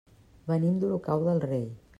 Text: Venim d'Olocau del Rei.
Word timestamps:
Venim 0.51 0.79
d'Olocau 0.85 1.29
del 1.29 1.47
Rei. 1.49 1.67